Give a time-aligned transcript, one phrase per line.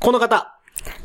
[0.00, 0.56] この方。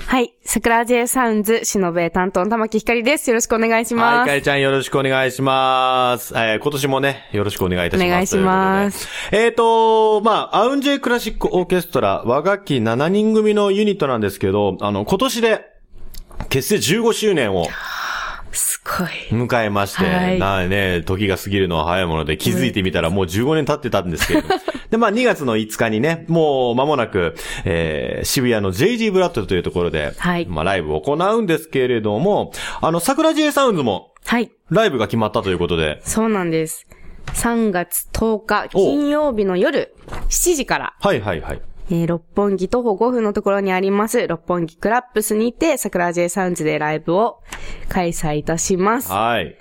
[0.07, 0.34] はい。
[0.46, 3.29] 桜 J サウンズ、しのべ担当の玉木ひかりです。
[3.29, 4.28] よろしくお願いしはい、ます。
[4.28, 6.33] かえちゃんよろしくお願いします。
[6.33, 8.07] えー今年もね、よろしくお願いいたします。
[8.07, 9.10] お願いします。
[9.34, 15.65] えっ、と、まあ、アウンジェイクラシックオーケストラ、和楽器7人組のユニットなんですけど、あの、今年で、
[16.48, 17.68] 結成15周年を。
[19.32, 24.50] 迎えまして、はいなあね、時が過ぎるのは早いもので気づいてみたらもう15年経ってたんですけれど。
[24.90, 27.36] で、まあ2月の5日にね、もう間もなく、
[27.66, 34.52] えー、渋谷の JG ブラッドというところで、はいまあライブを行うんですけれども、あの、桜 J サウンズもはい。
[34.72, 36.88] ライブが決まったということで、そうなんです。
[37.34, 39.94] 3月10日、金曜日の夜、
[40.30, 41.62] 7時から、はいはいはい。
[41.89, 47.41] えー六本木徒歩5分のところにあります、六本木クラップスにて、桜 J サウンズでライブを
[47.89, 49.11] 開催いたします。
[49.11, 49.58] はい。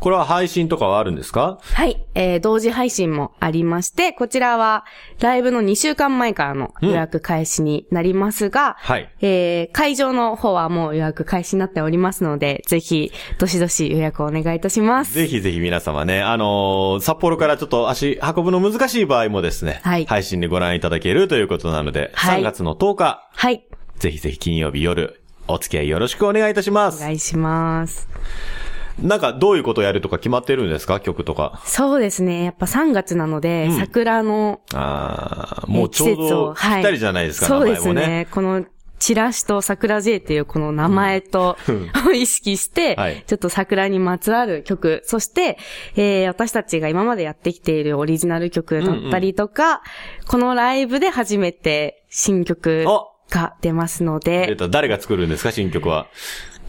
[0.00, 1.58] これは配信とかはあるんですか？
[1.60, 2.04] はい。
[2.14, 4.84] えー同時配信もありまして、こちらは、
[5.20, 9.10] ライブの2週間前からの予約開始になりますが、はい。
[9.20, 15.14] えー会場の方はもう予約開始になっておりますので、ぜひ、どしどし予約をお願いいたします。
[15.14, 23.64] ぜひぜひ皆様ね、あのー札幌からちょっと足運ぶの難しい場合もですね、はい配信でご覧いただけるということなので、はい3月の10日、はい。
[23.98, 26.98] ぜひぜひ金曜日夜、お付き合いよろしくお願いいたします。
[26.98, 28.06] お願いします。
[29.02, 31.00] なんかどういうことをやるとか決まってるんですか？
[31.00, 31.60] 曲とか。
[31.64, 32.44] そうですね。
[32.44, 33.78] やっぱ3月なので、うん。
[33.78, 37.94] 桜の、ああ、えーもうちょうどぴったりじゃないですか、そうですね。
[37.94, 38.28] ね。
[38.30, 38.64] この、
[38.98, 41.56] チラシと桜 J っていうこの名前と、
[42.08, 43.22] を 意識して、はい。
[43.26, 45.56] ちょっと桜にまつわる曲、そして、
[45.94, 49.82] えー私たちが今までやってきているオリジナル曲だったりとか、
[50.26, 53.04] このライブで初めて新曲あ！
[53.30, 56.06] が出ますので、えっと、誰が作るんですか、新曲は。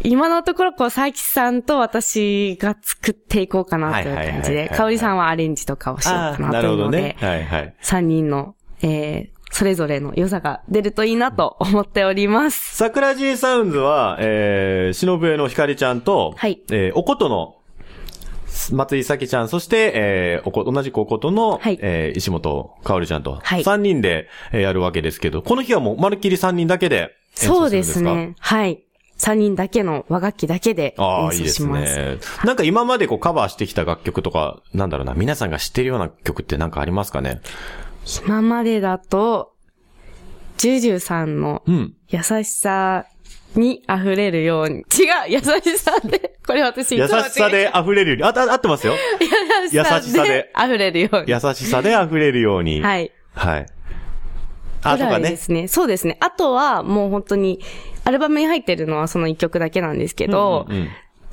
[0.04, 7.76] 今のところ、こう、佐伯さんと私が作っていこうかなという感じで、香織さんはアレンジとかをしようかななるほどというのでね。、はいはい。
[7.82, 12.78] 3人の、えー、それぞれの良さが出るといいなと思っております。
[12.78, 17.56] 桜 G サウンズは、えー、忍笛のひかりちゃんと、はいえー、おことの、
[18.72, 28.36] 松井咲ちゃん、そして、えー、おこ、同じくおことの、はいえー、石本かおりちゃんと、はい3人で、えーやるわけですけど、この日はもう、まるっきり3人だけでそうですね。
[28.40, 28.84] はい。
[29.20, 31.96] 3人だけの和楽器だけでああ、演いいです奏します。
[31.98, 32.18] ね。
[32.46, 37.42] なんか今までこうカバーしてきた楽曲とか、なんだろうな、皆さんが知ってるような曲ってなんかありますかね？
[38.26, 39.54] 今までだと、
[40.58, 41.94] ジュジュさんのうん。
[42.08, 43.06] 優しさ
[43.56, 44.80] に溢れるように。
[44.80, 44.84] 違う
[45.30, 48.94] 優しさで、 これ私優しさで溢れるように、あ、あ合ってますよ。
[49.72, 51.32] 優しさでで溢れるように。
[51.32, 52.82] 優しさで溢れるように。
[52.82, 53.12] はい。
[53.34, 53.66] はい。
[54.82, 55.68] あ、とかですね。
[55.68, 56.18] そうですね。
[56.22, 57.60] あとは、もう本当に、
[58.10, 60.90] アルバムに入ってるのはその一曲だけなんですけど、うんうんうん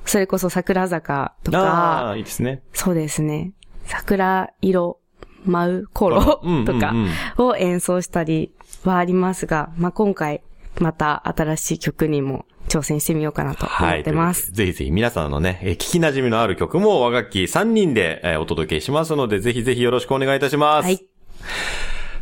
[0.09, 2.63] それこそ桜坂とあかあ、、いいですね。
[2.73, 3.51] そうですね。
[3.87, 5.01] 桜色
[5.45, 6.95] 舞う頃とか
[7.39, 8.53] を演奏したり
[8.85, 10.43] はありますが、まあ、今回
[10.79, 14.53] また新しい曲にも挑戦してみようかなと思ってます。
[14.53, 20.85] といぜひぜひ皆さんのね、えー聞き馴染みのある曲も和楽器3人で、えーお届けしますので、ぜひぜひよろしくお願いいたします。
[20.85, 21.05] はい。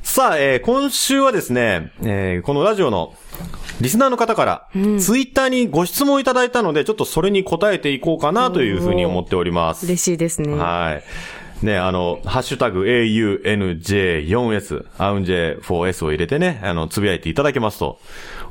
[0.03, 3.15] さあ、えー今週はですね、えーこのラジオの
[3.81, 4.79] リスナーの方から、ツ
[5.19, 9.87] イッターにご質問いただいたので、ちょっとそれに答えていこうかなというふうに思っております。
[9.87, 10.55] 嬉しいですね。
[10.55, 11.01] は
[11.63, 11.67] い。
[11.67, 17.99] ね、あの、ハッシュタグ AUNJ4S、アウンジェ 4S を入れてね、あの、つぶやいていただけますと、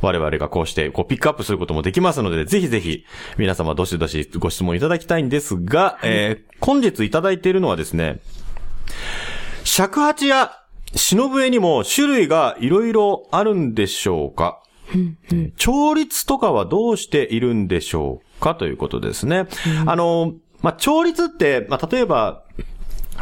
[0.02, 3.06] 我々がこうして、こう、ピックアップすることもできますので、ぜひぜひ、
[3.38, 8.20] 皆様どしどしご質問いただきたいんですが、えー本日いただいているのはですね、
[9.66, 10.54] 尺八や
[10.96, 14.63] 忍笛にも種類がいろいろあるんでしょうか？
[15.58, 19.48] 調律とかはどうしているんでしょうかということですね。
[19.86, 22.44] あの、まあ、調律って、まあ、例えば、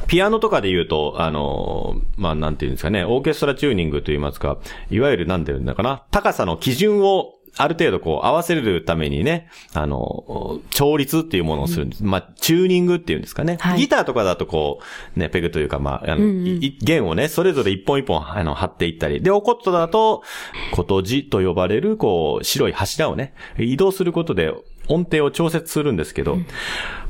[0.07, 4.57] ピアノとかで言うと、あの、まあ、なんていうんですかね、オーケストラチューニングと言いますか、
[4.89, 12.03] いわゆるなんていうんだかな、高さの基準をある程度こう合わせるためにね、あの、調律っていうものをするんです。
[12.03, 13.57] まあ、チューニングっていうんですかね。
[13.59, 14.79] はいギターとかだとこ
[15.15, 19.21] う、ね、ペグというか、まあ、あの、いい弦をね、それぞれ一本一本、あの、張っていったり。
[19.21, 20.23] で、おコットだと、
[20.71, 24.53] ことじと呼ばれる、こう、白い柱をね、移動することで
[24.87, 26.37] 音程を調節するんですけど、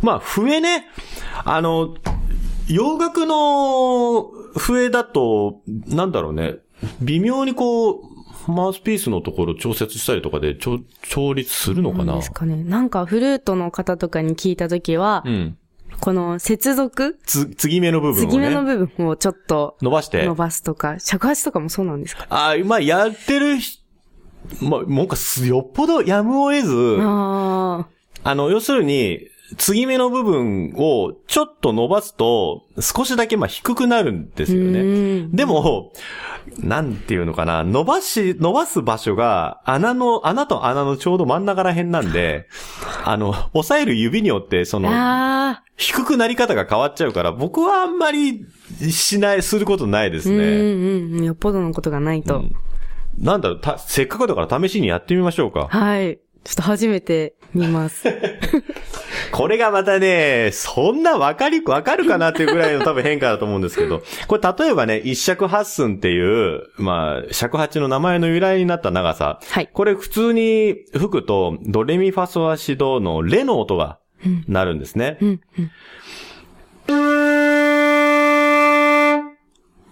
[0.02, 0.88] まあ、笛ね、
[1.44, 1.96] あの、
[2.68, 6.56] 洋楽の笛だと、なんだろうね、
[7.02, 8.02] 微妙にこう、
[8.48, 12.16] マウスピースのところ調節したりとかで調調律するのかな？
[12.16, 12.64] ですかね。
[12.64, 15.58] なんかフルートの方とかに聞いたときは、うん。
[16.00, 20.34] この接続、つ、継ぎ目の部分を継ぎ目のね、部分をちょっと伸ばして伸。
[20.34, 22.26] ばすとか、尺八とかもそうなんですか？
[22.30, 23.80] ああ、まあ、やってるひ、
[24.62, 27.88] まあ、もうかす、よっぽどやむを得ず、あ
[28.24, 34.82] あの、要するに、継ぎ目の部分をちょっと伸ばすと、少しだけまあ低くなるんですようね。
[35.24, 35.92] んでも、
[36.60, 42.48] なんていうのかな、伸ばし、伸ばす場所が、穴の、穴と穴のちょうど真ん中ら辺なんで、
[43.06, 44.80] あの、押さえる指によって、そあ。
[44.80, 45.58] の。
[45.78, 48.46] 低くなり方が変わっちゃうから、僕はあんまり
[48.90, 50.44] しない、することないですうんね。
[50.46, 51.26] うんうん。
[51.26, 52.38] よっぽどのことがないと。
[52.38, 52.56] うん
[53.20, 55.68] なんだろう、た、せっかくだから試しにやってみましょうか。
[55.70, 56.20] はい。
[56.46, 58.08] ちょっと初めて見ます。
[59.32, 69.40] これがまたね、そんなわかり、わかるかなっていうぐらいの多分変化だと思うんですけど、 これ例えばね、一尺八寸っていう、まあ、尺八の名前の由来になった長さ。
[69.50, 69.70] はい。
[69.72, 74.00] これ普通に吹くと、ドレミファソラシドのレの音が
[74.48, 75.18] なるんですね。
[75.22, 75.72] うんうん。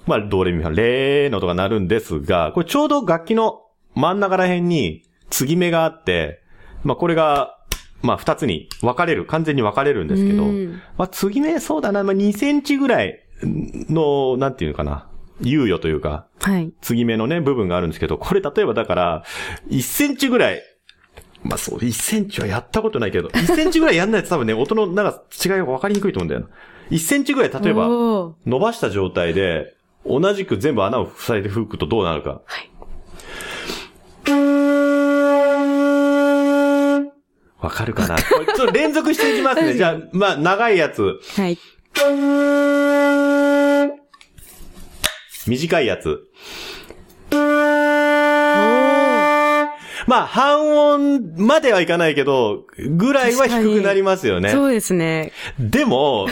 [0.05, 3.61] まあ、ドレミファ、レの音が鳴るんですが、これちょうど楽器の
[3.93, 6.41] 真ん中ら辺に継ぎ目があって、
[6.83, 7.57] まあ、これが、
[8.01, 15.07] まあ、二つに分かれる、完全に分かれるんですけどうん、まあ、継ぎ目そうだな、まあ、2センチぐらいの、なんていうのかな、
[15.41, 16.71] 猶予というか、はい。
[16.81, 19.23] 継ぎ目のね、部分があるんですけど、これ例えばだから、
[19.69, 20.61] 1センチぐらい、
[21.43, 26.47] まあそう、1センチはやったことないけど、 1センチぐらいやんないと多分ね、音のなんか違いが分かりにくいと思うんだよな。
[26.91, 27.87] 1センチぐらい例えば、
[28.45, 32.41] 伸ばした状態で、同じく全部穴を塞いで吹くとどうなるか。
[32.45, 32.69] はい。
[37.61, 38.15] わかるかな？
[38.15, 39.73] こ れちょっと連続していきますね。
[39.75, 41.19] じゃあ、まあ、長いやつ。
[41.37, 41.57] はい。
[45.47, 46.19] 短いやつ。
[50.07, 52.65] まあ、半音まではいかないけど、
[52.97, 54.49] ぐらいは低くなりますよね。
[54.49, 55.31] そうですね。
[55.59, 56.27] でも、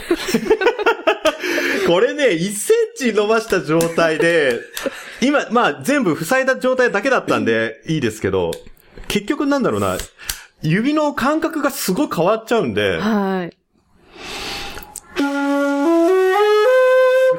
[1.86, 4.60] これね、1センチ伸ばした状態で、
[5.22, 8.52] 今、まあ全部塞いだ状態だけだったんでいいですけど、
[9.08, 9.98] 結局なんだろうな、
[10.62, 13.58] 指の感覚がすごい変わっちゃうんで、はい。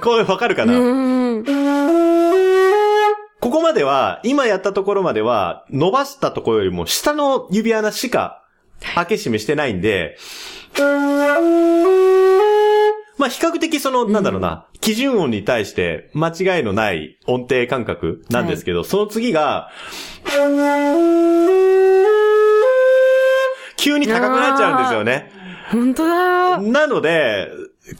[0.01, 0.75] これわかるかな？
[3.41, 8.45] ここまでは、今やったところまでは、伸ばしたところよりも下の指穴しか
[8.95, 10.17] 開け閉めしてないんで、
[13.17, 19.71] まあ比較的その、なんだろうな、基準音に対して間違いのない音程感覚なんですけど、その次が、
[23.79, 25.33] 急に高くなっちゃうんですよね。
[25.71, 26.61] 本当だ。
[26.61, 27.49] なので、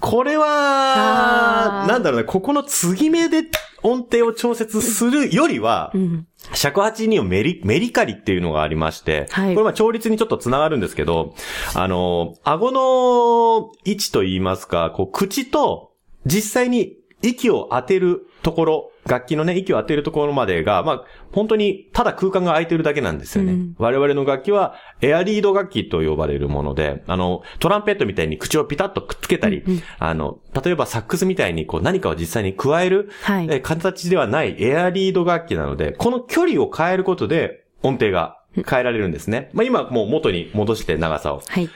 [0.01, 3.45] これはなんだろうね、ここの継ぎ目で
[3.83, 6.27] 音程を調節するよりはう、ん。
[6.55, 11.35] 尺八にはメリ、メリカリっていうのがありまして、はいこれまあ調律にちょっと繋がるんですけど、
[11.75, 15.93] あの、顎の位置と言いますか、こう、口と
[16.27, 23.53] 実際に息を当てるところ、楽器のね、息を当てるところまでが、まあ、本当にただ空間が空いてるだけなんですよね。
[23.53, 39.51] うん我々の楽器は、エアリード楽器と呼ばれるもので、あの、トランペットみたいに口をピタッとくっつけたり、うんうんあの、例えばサックスみたいにこう何かを実際に加える、はいえー形ではないエアリード楽器なので、この距離を変えることで音程が変えられるんですね。
[39.53, 41.43] まあ今もう元に戻して長さを。
[41.47, 41.69] はい。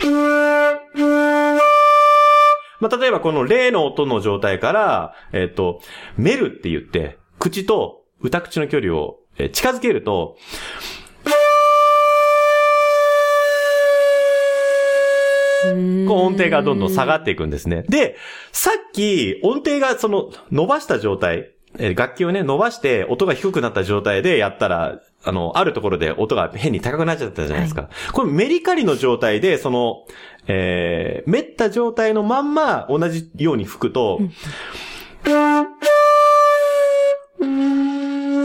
[2.80, 5.80] まあ例えばこの例の音の状態から、えっ、と、
[6.16, 10.36] メルって言って、口と歌口の距離をえー近づけると、
[16.08, 17.84] こう音程がどんどん下がっていくんですね。
[17.88, 18.16] で、
[18.52, 27.90] さっき音程がその伸ばした状態、えー楽器をね、伸ばして音が低くなった状態でやったら、あの、あるところで音が変に高くなっちゃったじゃないですか。
[28.12, 30.06] これメリカリの状態で、その、
[30.46, 34.20] えー、めった状態のまんま同じように吹くと、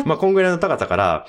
[0.06, 1.26] まあ、こんぐらいの高さから、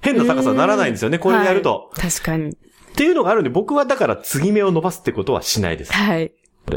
[0.00, 1.90] 変な高さにならないんですよね、これやると。
[1.92, 2.50] はい確かに。
[2.50, 2.54] っ
[2.98, 5.92] ていうのがあるんで、僕はだから継ぎ目を伸ばすってことはしないです。
[5.92, 6.32] はい。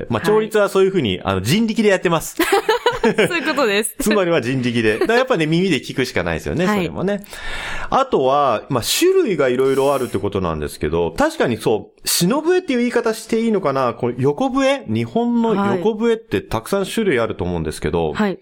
[0.09, 2.37] まあ、調律はそういうふうに、あの、人力でやってます。
[3.27, 3.95] そういうことです。
[3.99, 4.99] つまりは人力で。
[4.99, 7.23] だやっぱね、 耳で聞くしかないですよね、はいそれもね。
[7.89, 13.93] あとは、まあ、種類がいろいろあるってことなんですけど、確かにそう、篠笛っていう言い方していいのかな？
[13.93, 14.85] この横笛？
[14.87, 18.39] 日本の横笛ってたくさん種類あると思うんですけど、はい。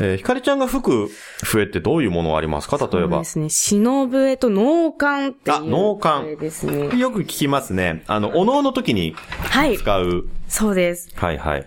[0.00, 1.08] えーひかりちゃんが吹く
[1.42, 2.76] 笛ってどういうものありますか？
[2.78, 3.24] 例えばそうで。
[3.24, 3.48] すね。
[3.50, 5.56] 篠笛と脳幹っていう。
[5.56, 6.98] あ脳幹笛ですね。
[6.98, 8.04] よく聞きますね。
[8.06, 9.14] あの、お能の時に
[9.50, 9.76] はい。
[9.78, 11.08] 使うそうです。
[11.16, 11.66] はいはい。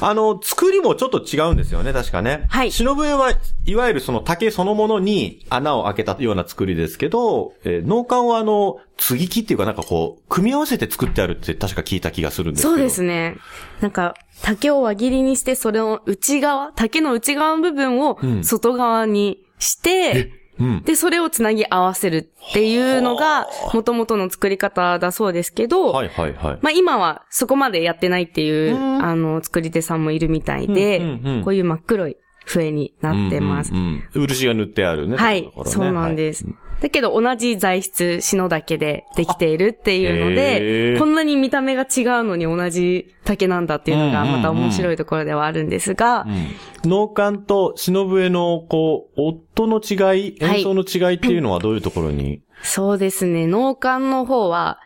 [0.00, 2.46] あの、作りもちょっと違うんですよね、確かね。
[2.48, 3.32] はい忍笛は
[3.66, 12.74] いわゆるその竹そのものに穴を開けたような作りですけど、えー農館はあの、継ぎ木っていうかなんかこう、組み合わせて作ってあるって確か聞いた気がするんですけど。
[12.74, 13.36] そうですね。
[13.80, 20.82] なんか、竹を輪切りにして、それを内側、竹の内側の部分をうん外側にして、うん。
[20.84, 26.58] で、それをつなぎ合わせるっていうのが、元々の作り方だそうですけど、はいはいはい。
[26.62, 33.72] まあ今はそこまでやってないっていう、うんあの、作り手さんもいるみたいで、うんうんうんこういう真っ黒い笛になってます。
[33.72, 35.16] うんうんうん漆が塗ってあるね。
[35.16, 36.46] はいねそうなんです
[36.80, 40.98] だけど同じ材質、篠岳でできているっていうのへで、ー。
[40.98, 46.26] こんなに見た目が違うのに同じ竹なんだっていうのがうんうんうんまた面白いところではあるんですが、
[46.84, 46.90] うん。
[46.90, 54.80] 農館と忍笛の、こう、音の違い、演奏の違いっていうのはどういうところに、そうですね、農館の方は、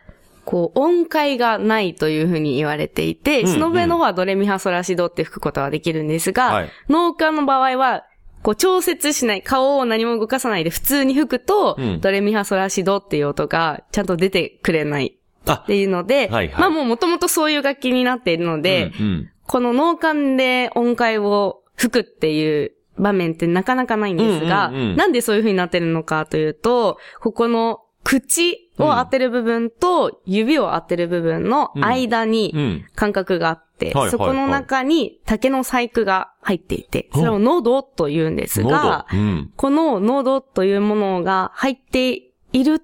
[0.45, 3.53] こう、音階がないというふうに言われていて、うんうん。
[3.53, 6.69] 篠笛の方はドレミファソラシドって吹くことはできるんですが、はい。
[6.89, 8.05] 農家の場合は、
[8.43, 12.01] こう調節しない、顔を何も動かさないで普通に吹くと、うん。
[12.01, 15.53] ドレミファソラシドっていう音がちゃんと出てくれないあ。
[15.53, 16.61] っ、ていうので、はいはい。
[16.61, 19.29] まあもう元々そういう楽器になっているので、うんうん。
[19.47, 24.95] この農館で音階を吹くっていう場面ってなかなかないんですが、うんうんうん。
[24.95, 32.85] なんでそういう風になってるのかというと、ここの口を当てる部分と指を当てる部分の間うにん。
[32.95, 39.51] 間隔があって、そこの中に竹の細工が入っていて、それを喉と言うんですが、喉うん。
[39.55, 42.13] この喉というものが入って
[42.53, 42.81] いる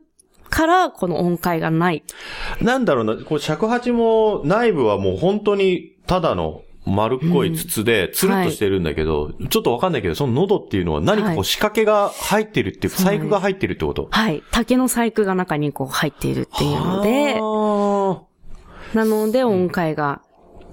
[0.49, 2.03] から、この音階がない。
[2.61, 11.39] なんだろうな、こう尺八も内部はもう本当にただの丸っこい筒で、つるっとしてるんだけど、ちょっとわかんないけど、その喉っていうのは何かこはい。
[11.39, 13.23] う仕掛けが入ってるっていう、そうなんです。
[13.23, 14.07] 細工が入ってるってこと？
[14.09, 14.41] はい。
[14.51, 18.97] 竹の細工が中にこう入っているっていうので、あ。
[18.97, 20.21] なので音階が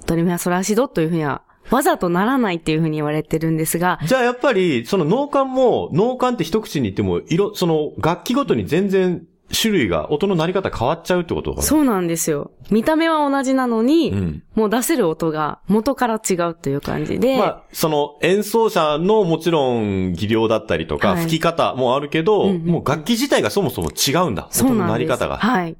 [0.07, 12.51] ドレミファソラシドというふうには、わざとならないっていうふうに言われてるんですが、ーじゃあやっぱり、その農館も、農館って一口に言っても、色、その楽器ごとに全然種類が、音の鳴り方変わっちゃうってことそうなんですよ。
[12.71, 24.47] 見た目は同じなのに、うんもう出せる音が元から違うという感じで、まあ、その演奏者のもちろん技量だったりとか、はい吹き方もあるけど、うんうんうんもう楽器自体がそもそも違うんだ。
[24.51, 24.87] そう音の。
[24.87, 25.39] 鳴り方が。
[25.39, 25.77] はい。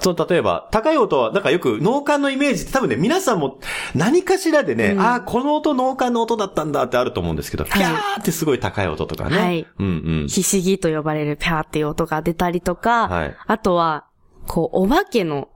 [0.00, 3.58] そう、例えば、高い音は、なんかよく農家のイメージって多分ね、皆さんも
[3.94, 9.38] 何かしらでね、うんああ、この音農家の音だったんだってあると思うんですけど、はいピャーってすごい高い音とかね。
[9.38, 10.26] はいうんうん。
[10.28, 14.06] ひしぎと呼ばれるピャーっていう音が出たりとか、はいあとは、
[14.46, 15.48] こう、お化けの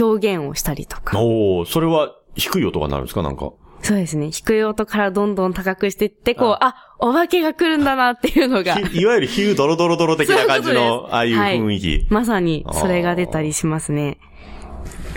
[0.00, 1.18] 表現をしたりとか。
[1.18, 3.22] おおそれは低い音が鳴るんですか？
[3.22, 3.52] なんか。
[3.82, 4.30] そうですね。
[4.30, 12.06] 低い音からどんどん高くしていって、こう、あお化けが来るんだなっていうのが、ひいわゆるヒュードロドロドロ的な感じの、ああいう雰囲気。
[12.10, 14.18] まさにそれが出たりしますね。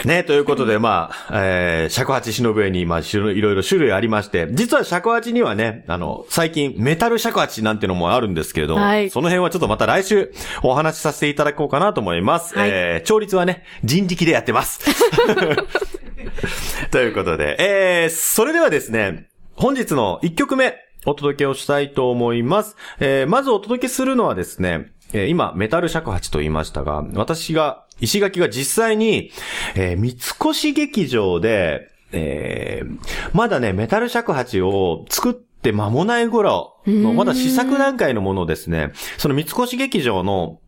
[0.06, 12.58] ね、ということで、まあ、えー、尺八忍笛に、まあ、いろいろ種類ありまして、実は尺八にはね、あの、最近、メタル尺八なんてのもあるんですけれど、はいその辺はちょっとまた来週お話しさせていただこうかなと思います。
[12.58, 14.82] はいえー、調律はね、人力でやってます。
[16.92, 20.76] ということで、えー、それではですね、本日の1曲目、
[21.06, 22.76] お届けをしたいと思います。
[23.00, 29.32] えー、まずお届けするのはですね、えー今、メタル尺八と言いましたが、私が、石垣が実際に、
[29.76, 30.10] えー三
[30.52, 33.00] 越劇場で、えー
[33.34, 40.60] まだね、メタル尺八を作って間もない頃の、まだ試作段階のものですね、その三越劇場の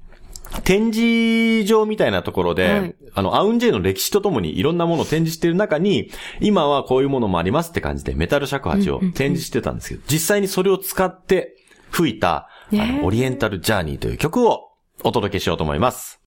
[0.62, 11.55] 展示場みたいなところで、はいあの、アウンジェイの歴史とともにいろんなものを展示している中に、今はこういうものもありますって感じでメタル尺八を展示してたんですけど、実際にそれを使って
[11.91, 14.72] 吹いた、あねの、オリエンタルジャーニーという曲を
[15.03, 16.19] お届けしようと思います。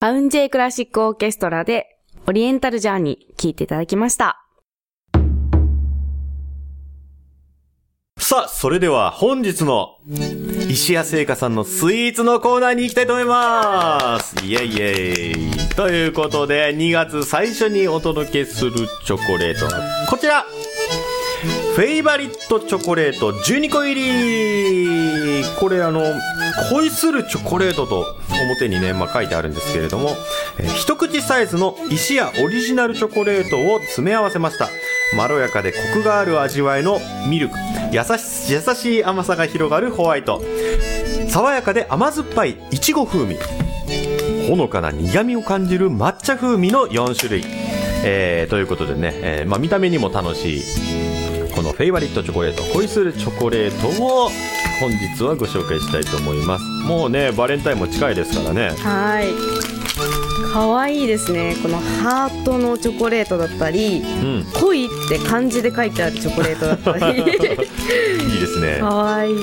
[0.00, 1.86] アウンジェイクラシックオーケストラで、
[2.26, 4.45] オリエンタルジャーニー、聴いていただきました。
[8.18, 9.98] さあ、それでは本日の
[10.68, 14.34] 石屋製菓さんのスイーツのコーナーに行きたいと思います。
[14.44, 15.74] イェイイェイ。
[15.76, 18.72] ということで、2月最初にお届けする
[19.04, 20.44] チョコレートはこちら。
[21.76, 25.44] フェイバリットチョコレート12個入り。
[25.60, 26.02] これあの、
[26.70, 28.16] 恋するチョコレートと
[28.50, 30.16] 表にね、まあ、書いてあるんですけれども、
[30.58, 34.68] えー一口サイズの石屋オリジナルチョコレートを詰め合わせました。
[35.14, 37.54] まろやかでコクがある味わいのミルク。
[37.92, 40.42] 優し優しい甘さが広がるホワイト。
[41.28, 43.38] 爽やかで甘酸っぱいいちご風味。
[44.48, 47.44] ほのかな苦味を感じる抹茶風味の4種類。
[48.04, 50.62] えー、ということでね、えーまあ、見た目にも楽しい、
[51.54, 54.30] このフェイバリットチョコレート、恋するチョコレートを
[54.80, 56.64] 本日はご紹介したいと思います。
[56.86, 58.70] もうね、バレンタインも近いですからね。
[58.76, 60.25] はい。
[60.52, 61.56] かわいいですね。
[61.62, 64.46] このハートのチョコレートだったり、うん。
[64.54, 67.18] 恋って漢字で書いてあるチョコレートだったり。
[67.18, 68.86] いいですねか。
[68.86, 69.36] わいい。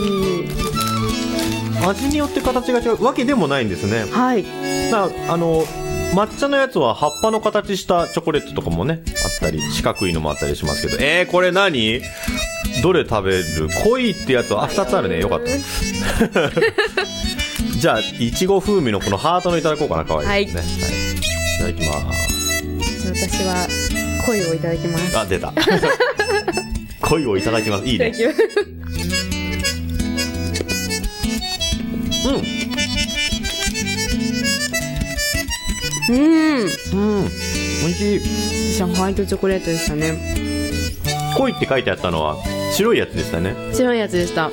[1.85, 4.05] 味によって形が違うわけでもないんですね。
[4.11, 4.43] はい。
[4.91, 5.65] なあの、
[6.13, 12.01] 抹茶のやつは葉っぱの形したチョコレートとかもね、あったり、四角いのもあったりしますけど、えー、これ何？
[12.81, 13.69] どれ食べる？
[13.83, 15.19] 恋ってやつは、あ、二つあるね。
[15.19, 15.49] よかった。
[17.83, 20.61] じゃあ、いちご風味のこのハートのいただこうかな、かわいいですね。
[21.65, 21.73] はい。
[21.73, 22.63] いただきます。
[23.09, 23.67] 私は
[24.25, 25.19] 恋をいただきます。
[25.19, 25.53] あ、出た。
[27.01, 27.85] 恋をいただきます。
[27.85, 28.15] いいね。
[32.25, 32.31] う
[36.13, 36.15] ん。
[36.15, 36.21] うん。
[36.63, 36.67] う
[37.25, 37.29] ん。
[37.81, 38.21] 美味しい。
[38.77, 40.42] 私はホワイトチョコレートでしたね。
[41.35, 42.37] 恋って書いてあったのは、
[42.73, 43.55] 白いやつでしたね。
[43.73, 44.49] 白いやつでした。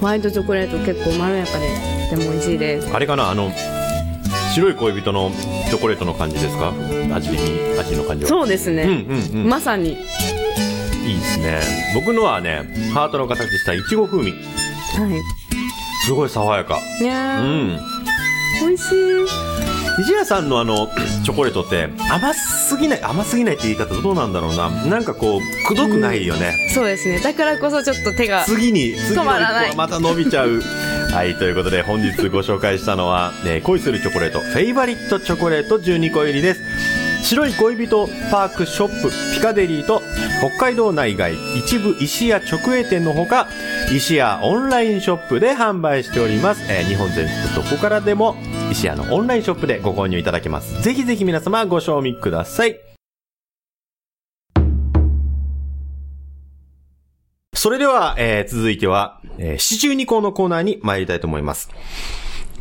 [0.00, 1.68] ホワイトチョコレート結構まろやかで、
[2.10, 2.94] とても美味しいです。
[2.94, 3.30] あれかな？
[3.30, 3.50] あの、
[4.54, 5.30] 白い恋人の
[5.68, 6.72] チョコレートの感じですか？
[7.14, 7.36] 味に、
[7.78, 8.28] 味の感じは。
[8.28, 8.82] そうですね。
[8.82, 8.94] うんう
[9.38, 9.48] んうん。
[9.48, 9.90] まさに。
[9.90, 9.96] いい
[11.18, 11.60] ですね。
[11.94, 14.32] 僕のはね、ハートの形したいちご風味。
[14.32, 15.22] は
[16.06, 16.80] すごい爽やか。
[17.00, 17.04] い。
[17.04, 18.68] ねうえ、ん。
[18.68, 18.94] 美味しい。
[19.98, 20.88] 西谷さんのあの、
[21.24, 22.32] チョコレートって甘
[22.68, 24.68] すぎない、甘すぎないって言い方どうなんだろうな。
[24.84, 26.54] なんかこう、くどくないよね。
[26.74, 27.18] そうですね。
[27.18, 28.44] だからこそちょっと手が。
[28.44, 30.60] 次に、次の止まらない一また伸びちゃう。
[31.10, 36.60] はい、ということで本日ご紹介したのは、ね、恋するチョコレート、フェイバリットチョコレート12個入りです。
[37.22, 40.02] 白い恋人パークショップピカデリーと
[40.40, 43.48] 北海道内外一部石屋直営店のほか
[43.92, 48.36] 石屋オンラインショップで販売しております、えー日本全国どこからでも
[48.70, 52.78] 石屋のオンラインショップでご購入いただけますぜひぜひ皆様ご賞味ください
[57.54, 61.70] それでは、えー続いては、えー七十二項のコーナーに参りたいと思います。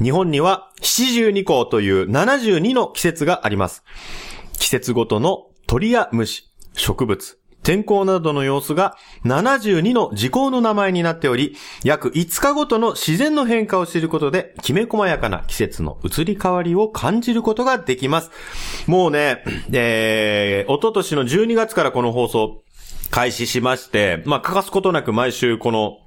[0.02, 3.84] 日本には七十二項という72の季節があります。
[4.58, 8.96] 季節ごとの鳥や虫、植物、天候などの様子が
[9.26, 18.32] 72の時効の名前になっており、約5日ごとの自然の変化を知ることで、きめ細やかな季節の移り変わりを感じることができます。
[18.88, 22.64] もうね、えー、おととしの12月からこの放送
[23.12, 25.98] 開始しまして、まあ、欠かすことなく毎週この、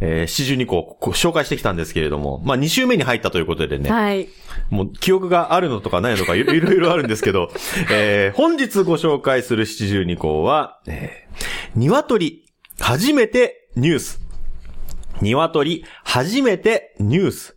[0.00, 4.28] えー、七十二個紹介してきたんですけれども、まあ、2週目に入ったということでね、はい。
[4.70, 7.50] もう記憶があるのとかないのとか いろいろあるんですけど、
[7.90, 12.44] えー本日ご紹介する七十二項は、えー、鶏、
[12.78, 14.20] 初めてニュース。
[15.22, 17.55] 鶏、初めてニュース。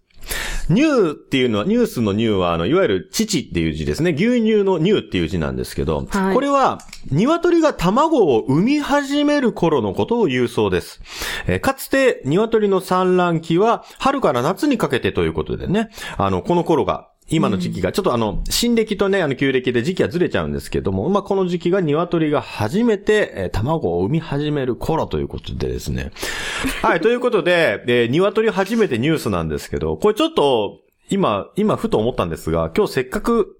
[0.69, 4.11] ニューっていうのは、ニュースのニューは、あの、いわゆる乳っていう字ですね。
[4.11, 6.79] 牛乳のニューっていう字なんですけど、はいこれは、
[7.11, 11.01] 鶏が卵を産み始める頃のことを言うそうです。
[11.47, 26.11] えーかつて、鶏の産卵期は、春から夏にかけてということでね、あの、この頃が、今の時期が、ちょっとあの、新暦とね、あの、旧暦で時期はずれちゃうんですけども、まあ、この時期が鶏が初めて、えー卵を産み始める頃ということでですね。
[26.81, 33.57] はい、ということで、えー鶏初めてニュースなんですけど、これちょっと、今、今ふと思ったんですが、今日せっかく、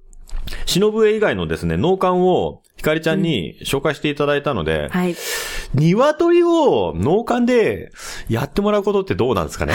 [0.66, 5.16] 忍笛以外のですね、農館を、ひかりちゃんに紹介していただいたので、はい。
[5.74, 7.92] 鶏を農館で
[8.28, 9.74] やってもらうことってどうなんですかね、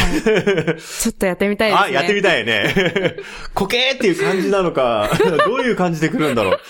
[0.78, 1.86] ちょっとやってみたいですね。
[1.86, 2.74] あ、やってみたいね。
[3.54, 5.10] コケーっていう感じなのか、
[5.46, 6.60] どういう感じで来るんだろう。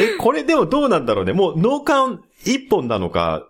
[0.00, 1.32] え、これでもどうなんだろうね。
[1.32, 3.46] もう農館一本なのか、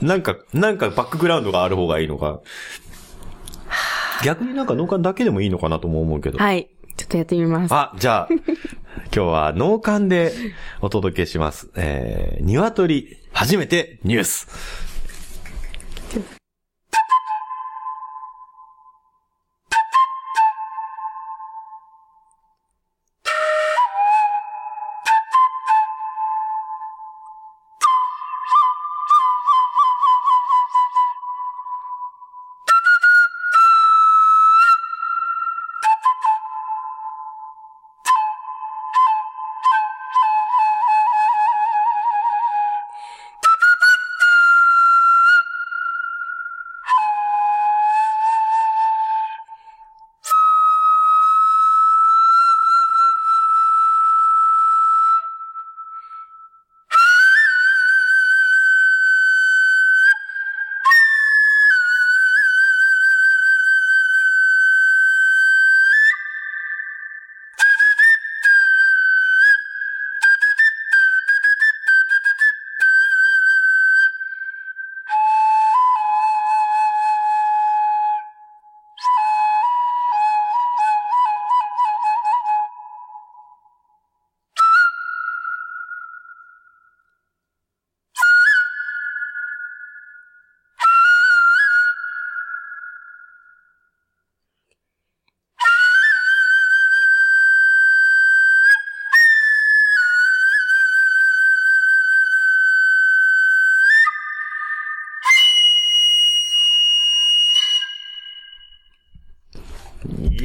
[0.00, 2.40] なんか、なんかバックグラウンドがある方がいいのか。
[4.22, 6.38] 逆になんか農館だけでもいいのかなとも思うけど。
[6.38, 6.68] はい。
[6.96, 7.74] ちょっとやってみます。
[7.74, 10.32] あ、じゃあ、今日は農館で
[10.82, 11.70] お届けします。
[11.76, 14.89] えー、鶏、初めてニュース。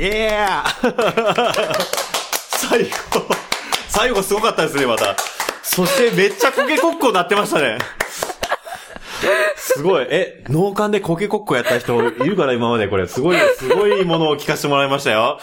[0.06, 0.63] イエー
[2.60, 3.26] 最後、
[3.89, 5.15] 最後すごかったですね、また。
[5.63, 7.80] そしてめっちゃコケコッコなってましたね。
[9.56, 10.08] すごい。
[10.10, 13.08] え、脳幹でコケコッコやった人いるから今までこれ。
[13.08, 15.39] すごい、すごいものを聞かせてもらいましたよ。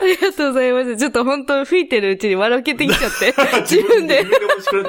[0.00, 0.96] ありがとうございます。
[0.96, 3.34] ちょっと本当吹いてるうちに笑けてきちゃって。
[3.62, 4.24] 自分で。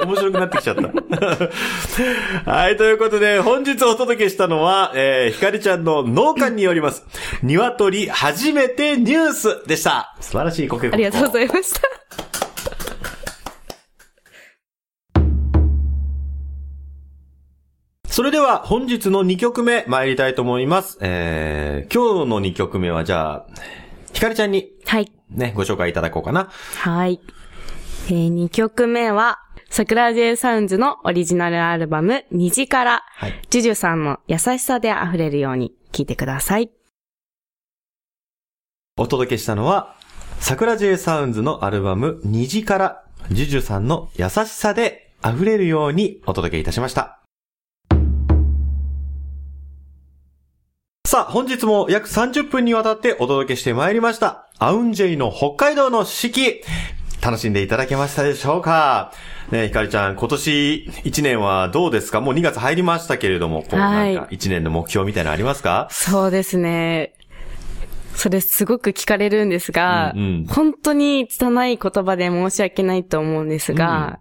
[0.04, 0.82] 面白くなってきちゃった。
[2.50, 7.04] はい、ということで、本日お届けしたのは、えー、ひかりちゃんの農家によります、
[7.42, 10.14] 鶏初めてニュースでした。
[10.20, 10.94] 素晴らしいコケコッコ。
[10.94, 12.25] ありがとうございました。
[18.16, 20.96] それでは本日の2曲目参りたいと思います。
[21.02, 23.46] えー、今日の2曲目はじゃあ、
[24.14, 25.12] ひかりちゃんにはい。
[25.28, 26.48] ね、ご紹介いただこうかな。
[26.78, 27.20] はい。
[28.06, 36.70] えー、2曲目は、桜 J サウンズのオリジナルアルバム、虹から、はいジュジュさんの優しさで溢れるように聴いてください。
[38.96, 39.94] お届けしたのは、
[40.40, 47.15] 桜 J サウンズのアルバム、虹から、ジュジュさんの優しさで溢れるようにお届けいたしました。
[51.16, 54.48] さあ、本日も約30分にわたってお届けしてまいりました。
[54.58, 56.60] アウンジェイの北海道の四季。
[57.22, 59.12] 楽しんでいただけましたでしょうか？
[59.50, 62.20] ねひかりちゃん、今年1年はどうですか？
[62.20, 65.88] もう2月入りましたけれども、こう、はいなんか1年の目標みたいなのありますか？
[65.90, 67.14] そうですね。
[68.14, 74.20] それすごく聞かれるんですが、うんうん本当に拙い言葉で申し訳ないと思うんですが、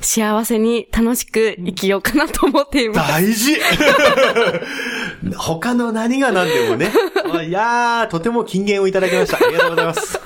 [0.00, 3.12] 幸せに楽しく生きようかなと思っています。
[3.12, 3.56] 大事
[5.36, 6.90] 他の何が何でもね。
[7.46, 9.36] いやー、とても金言をいただきました。
[9.36, 10.20] ありがとうございます。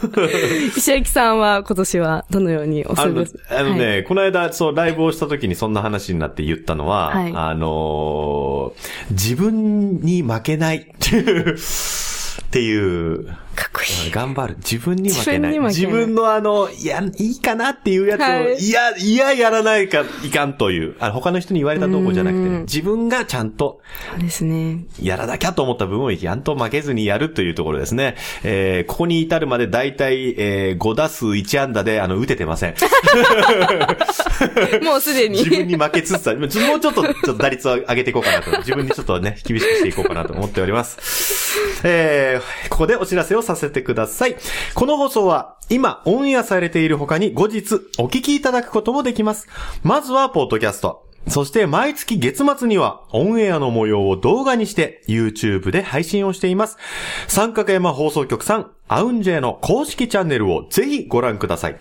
[0.78, 11.58] 石焼さんは今年はどのようにお過ごし、あのね、はいこの間、そう、ライブをした時にそんな話になって言ったのは、はいあのー自分に負けないっていう、っ
[12.50, 14.10] ていう、かっこいい。
[14.10, 14.56] 頑張る。
[14.58, 15.58] 自分に負けない。
[15.58, 20.96] 自自分のあの、いや、いいかなっていうやつを、はいい、や、いや、やらないか、いかんという。
[21.00, 23.80] あの他の人に言われたどうこうじゃなくて自分がちゃんと
[24.12, 24.84] そうですね。
[25.00, 28.16] やらなきゃと思った部分をやんと負けずにやるというところですね。
[28.44, 32.74] えー、ここに至るまで大体、えー、5打数1安打で、あの、打ててません。
[34.84, 35.38] もうすでに。
[35.38, 36.40] 自分に負けつつある。
[36.40, 38.50] もうちょっと、ちょっと打率を上げていこうかなと。
[38.58, 41.80] 自分にちょっとね、厳しくしていこうかなと思っております。
[41.84, 44.36] えー、ここでお知らせをさせてください。
[44.74, 49.48] この放送は、今、オンエアされている他に後日、お聞きいただくこともできます。
[49.82, 51.06] まずは、ポッドキャスト。
[51.28, 56.78] そして毎月月末にはオンエアの模様を動画にして YouTube で配信をしています。
[57.26, 61.80] 三角山放送局さん、アウンジェの公式チャンネルをぜひご覧ください。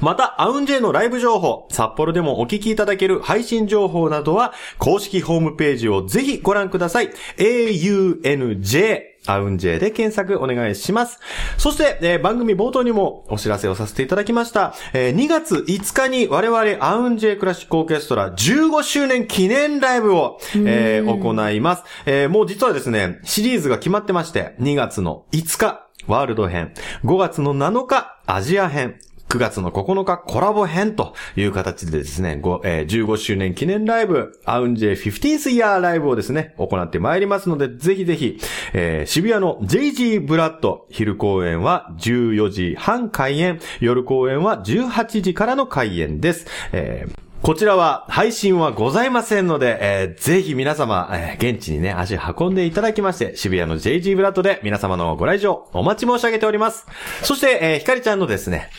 [0.00, 7.10] また、アウンジェイのライブ情報、札幌でもお聞きいただける配信情報などは、公式ホームページをぜひご覧ください。
[7.36, 11.18] aunj アウンジェで検索お願いします。
[11.58, 14.74] そして、えー番組冒頭にもお知らせをさせていただきました。
[14.92, 21.82] えー2月5日に我々アウンジェクラシックオーケストラ15周年記念ライブを、えー行います。
[22.06, 26.72] えーもう実はですね、シリーズが決まってまして、2月の5日、ワールド編、
[27.04, 28.98] 5月の7日、アジア編、
[29.34, 38.38] 9月の9日コラボ編という形でですね、えー15周年記念ライブ、アウンジェ 15th Year ライブをですね、行ってまいりますので、ぜひぜひ、
[38.74, 46.46] えー渋谷の JG ブラッド、昼公演は14時半開演、夜公演は18時からの開演です。
[46.72, 56.86] えーこちらは配信はございませんので、えーぜひ皆様、えー現地にね、足運んでいただきまして、渋谷の JG ブラッドで皆様のご来場お待ち申し上げております。
[57.22, 58.70] そして、えーひかりちゃんのですね、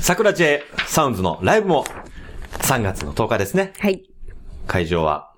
[0.00, 1.84] 桜 J サウンズのライブも
[2.58, 3.72] 3月の10日ですね。
[3.78, 4.02] はい。
[4.66, 5.30] 会場は、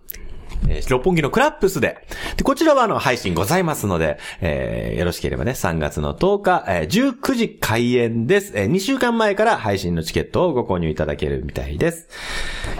[0.68, 2.06] えー六本木のクラップスで。
[2.36, 8.52] で、こちらはあの、配信ございますので、えーよろしければね、3月の10日、えー19時開演です。
[8.54, 12.08] え2週間前から配信のチケットをご購入いただけるみたいです。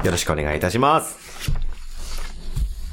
[0.04, 1.50] よろしくお願いいたします。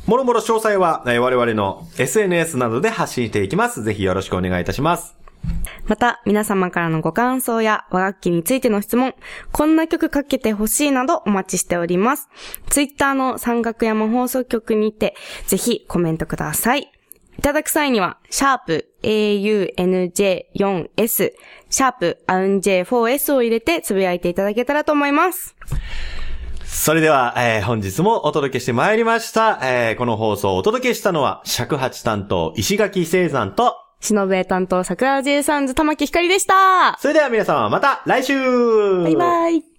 [0.05, 3.83] もろもろ詳細は、えー我々の SNS などで発信していきます。
[3.83, 5.24] ぜひよろしくお願いいたします。
[5.87, 9.13] また、皆様からのご感想や和楽器についての質問、
[9.51, 12.27] こんな曲かけてほしいなどお待ちしております。
[12.69, 16.91] ツイッターの三角山放送局にて、ぜひコメントください。
[17.37, 21.33] いただく際には、シャープ AUNJ4S、
[21.69, 25.55] シャープアウン J4S を入れてつぶやいていただけたらと思います。
[26.63, 29.59] それでは、えー本日もお届けしてまいりました。
[29.61, 36.97] えーこの放送をお届けしたのは、尺八担当、石垣聖山と、忍べ担当桜 J サウンズ玉木ひかりでした。
[36.99, 39.74] それでは皆様また来週バイバイ。